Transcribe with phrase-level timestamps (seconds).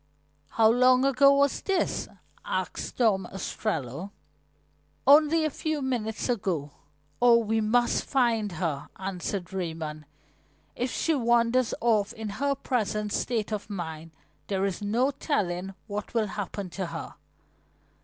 [0.49, 2.07] "How long ago was this?"
[2.43, 4.09] asked Tom Ostrello.
[5.05, 6.71] "Only a few minutes ago.
[7.21, 10.05] Oh, we must find her," answered Raymond.
[10.75, 14.09] "If she wanders off in her present state of mind
[14.47, 17.13] there is no telling what will happen to her."